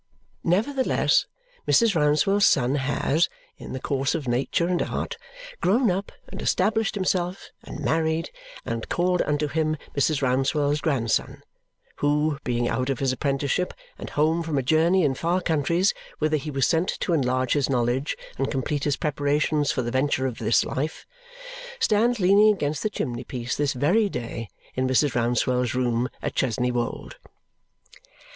[0.43, 1.27] Nevertheless,
[1.67, 1.93] Mrs.
[1.93, 5.15] Rouncewell's son has, in the course of nature and art,
[5.61, 8.31] grown up, and established himself, and married,
[8.65, 10.23] and called unto him Mrs.
[10.23, 11.43] Rouncewell's grandson,
[11.97, 16.37] who, being out of his apprenticeship, and home from a journey in far countries, whither
[16.37, 20.39] he was sent to enlarge his knowledge and complete his preparations for the venture of
[20.39, 21.05] this life,
[21.79, 25.13] stands leaning against the chimney piece this very day in Mrs.
[25.13, 27.17] Rouncewell's room at Chesney Wold.